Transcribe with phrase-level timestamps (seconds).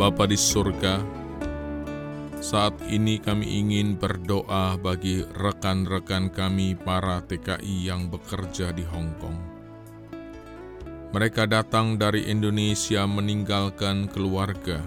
[0.00, 0.96] Bapa di surga,
[2.40, 9.38] saat ini kami ingin berdoa bagi rekan-rekan kami para TKI yang bekerja di Hong Kong.
[11.12, 14.80] Mereka datang dari Indonesia meninggalkan keluarga,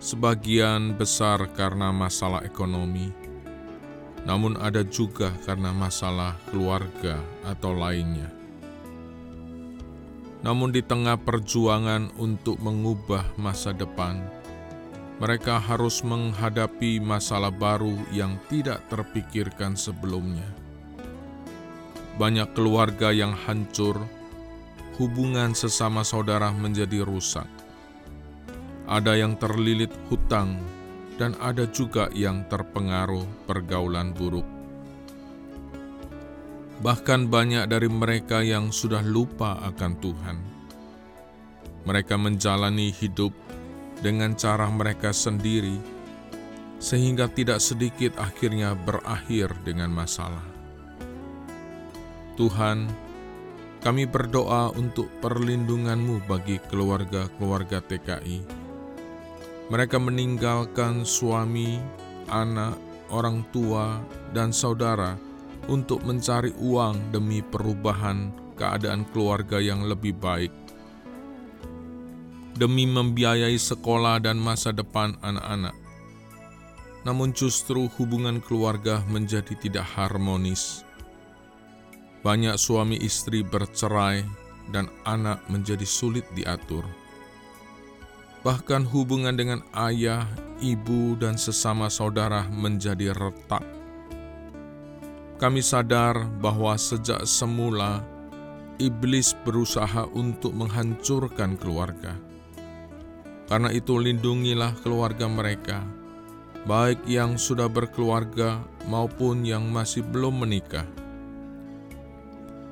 [0.00, 3.12] sebagian besar karena masalah ekonomi,
[4.24, 8.39] namun ada juga karena masalah keluarga atau lainnya.
[10.40, 14.24] Namun, di tengah perjuangan untuk mengubah masa depan,
[15.20, 20.48] mereka harus menghadapi masalah baru yang tidak terpikirkan sebelumnya.
[22.16, 24.00] Banyak keluarga yang hancur,
[24.96, 27.48] hubungan sesama saudara menjadi rusak.
[28.88, 30.56] Ada yang terlilit hutang,
[31.20, 34.59] dan ada juga yang terpengaruh pergaulan buruk.
[36.80, 40.36] Bahkan banyak dari mereka yang sudah lupa akan Tuhan.
[41.84, 43.36] Mereka menjalani hidup
[44.00, 45.76] dengan cara mereka sendiri,
[46.80, 50.44] sehingga tidak sedikit akhirnya berakhir dengan masalah.
[52.40, 52.88] Tuhan,
[53.84, 58.40] kami berdoa untuk perlindungan-Mu bagi keluarga-keluarga TKI.
[59.68, 61.76] Mereka meninggalkan suami,
[62.32, 62.80] anak,
[63.12, 64.00] orang tua,
[64.32, 65.29] dan saudara
[65.68, 70.52] untuk mencari uang demi perubahan keadaan keluarga yang lebih baik,
[72.56, 75.72] demi membiayai sekolah dan masa depan anak-anak.
[77.08, 80.84] Namun, justru hubungan keluarga menjadi tidak harmonis.
[82.20, 84.20] Banyak suami istri bercerai,
[84.70, 86.86] dan anak menjadi sulit diatur.
[88.46, 90.28] Bahkan hubungan dengan ayah,
[90.62, 93.79] ibu, dan sesama saudara menjadi retak
[95.40, 98.04] kami sadar bahwa sejak semula
[98.76, 102.12] iblis berusaha untuk menghancurkan keluarga.
[103.48, 105.80] Karena itu, lindungilah keluarga mereka,
[106.68, 110.84] baik yang sudah berkeluarga maupun yang masih belum menikah,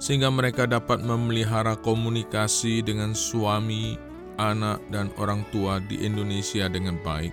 [0.00, 4.00] sehingga mereka dapat memelihara komunikasi dengan suami,
[4.40, 7.32] anak, dan orang tua di Indonesia dengan baik.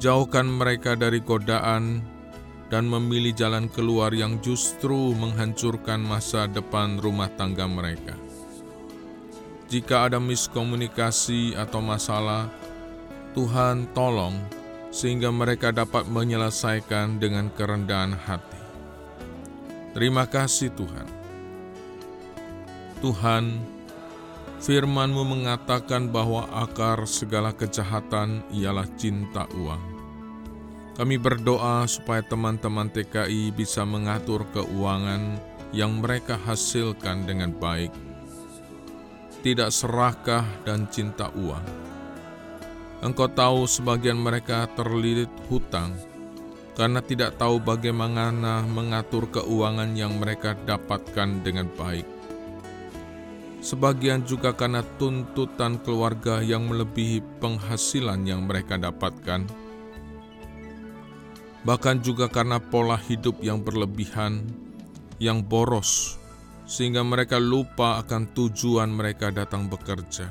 [0.00, 2.15] Jauhkan mereka dari godaan
[2.66, 8.18] dan memilih jalan keluar yang justru menghancurkan masa depan rumah tangga mereka.
[9.66, 12.50] Jika ada miskomunikasi atau masalah,
[13.34, 14.38] Tuhan tolong
[14.94, 18.62] sehingga mereka dapat menyelesaikan dengan kerendahan hati.
[19.92, 21.08] Terima kasih Tuhan.
[23.02, 23.44] Tuhan,
[24.62, 29.95] firman-Mu mengatakan bahwa akar segala kejahatan ialah cinta uang.
[30.96, 35.36] Kami berdoa supaya teman-teman TKI bisa mengatur keuangan
[35.68, 37.92] yang mereka hasilkan dengan baik,
[39.44, 41.60] tidak serakah dan cinta uang.
[43.04, 45.92] Engkau tahu sebagian mereka terlilit hutang
[46.80, 48.32] karena tidak tahu bagaimana
[48.64, 52.08] mengatur keuangan yang mereka dapatkan dengan baik.
[53.60, 59.65] Sebagian juga karena tuntutan keluarga yang melebihi penghasilan yang mereka dapatkan
[61.66, 64.46] bahkan juga karena pola hidup yang berlebihan,
[65.18, 66.14] yang boros,
[66.62, 70.30] sehingga mereka lupa akan tujuan mereka datang bekerja.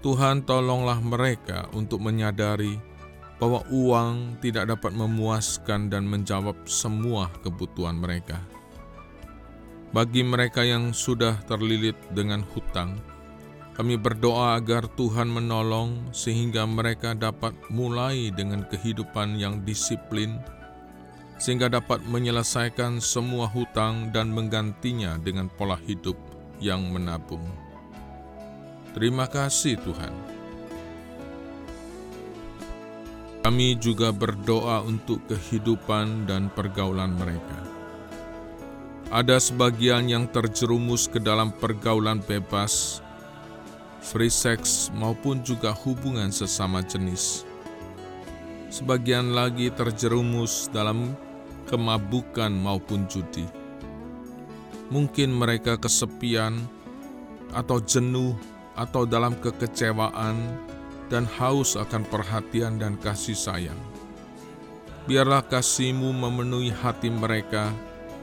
[0.00, 2.80] Tuhan, tolonglah mereka untuk menyadari
[3.36, 8.40] bahwa uang tidak dapat memuaskan dan menjawab semua kebutuhan mereka.
[9.92, 12.98] Bagi mereka yang sudah terlilit dengan hutang,
[13.74, 20.38] kami berdoa agar Tuhan menolong sehingga mereka dapat mulai dengan kehidupan yang disiplin,
[21.42, 26.14] sehingga dapat menyelesaikan semua hutang dan menggantinya dengan pola hidup
[26.62, 27.42] yang menabung.
[28.94, 30.14] Terima kasih, Tuhan.
[33.42, 37.58] Kami juga berdoa untuk kehidupan dan pergaulan mereka.
[39.10, 43.03] Ada sebagian yang terjerumus ke dalam pergaulan bebas
[44.04, 47.48] free sex maupun juga hubungan sesama jenis.
[48.68, 51.16] Sebagian lagi terjerumus dalam
[51.64, 53.48] kemabukan maupun judi.
[54.92, 56.60] Mungkin mereka kesepian
[57.56, 58.36] atau jenuh
[58.76, 60.36] atau dalam kekecewaan
[61.08, 63.78] dan haus akan perhatian dan kasih sayang.
[65.04, 67.68] Biarlah kasihmu memenuhi hati mereka,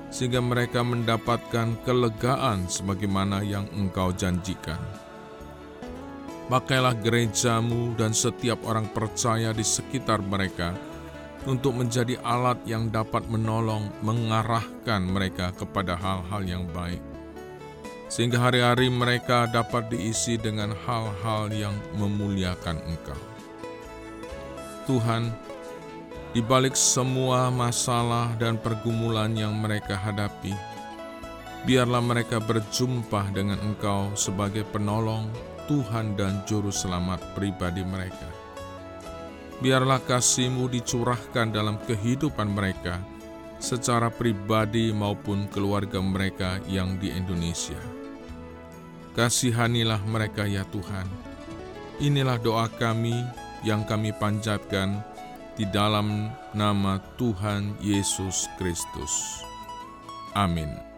[0.10, 4.81] sehingga mereka mendapatkan kelegaan sebagaimana yang engkau janjikan.
[6.51, 10.75] Pakailah gerejamu dan setiap orang percaya di sekitar mereka
[11.48, 17.00] untuk menjadi alat yang dapat menolong mengarahkan mereka kepada hal-hal yang baik.
[18.12, 23.15] sehingga hari-hari mereka dapat diisi dengan hal-hal yang memuliakan Engkau.
[24.83, 25.31] Tuhan,
[26.36, 30.51] di balik semua masalah dan pergumulan yang mereka hadapi,
[31.63, 35.31] biarlah mereka berjumpa dengan Engkau sebagai penolong,
[35.71, 38.27] Tuhan dan Juru Selamat pribadi mereka.
[39.63, 43.00] Biarlah kasih-Mu dicurahkan dalam kehidupan mereka,
[43.56, 47.79] secara pribadi maupun keluarga mereka yang di Indonesia.
[49.15, 51.07] Kasihanilah mereka ya Tuhan.
[52.03, 53.15] Inilah doa kami
[53.63, 55.00] yang kami panjatkan
[55.56, 59.39] di dalam nama Tuhan Yesus Kristus.
[60.35, 60.90] Amin.